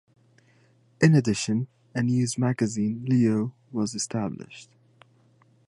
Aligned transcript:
In 0.99 1.13
addition, 1.13 1.67
a 1.93 2.01
news 2.01 2.35
magazine, 2.35 3.05
"Leo", 3.07 3.53
was 3.71 3.93
established. 3.93 4.71